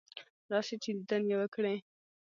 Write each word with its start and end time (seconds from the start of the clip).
راشه 0.51 0.75
چې 0.83 0.89
دیدن 0.97 1.21
یې 1.29 1.35
وکړې. 1.39 1.75